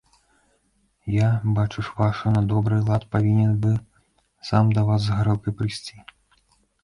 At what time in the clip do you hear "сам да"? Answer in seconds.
4.49-4.87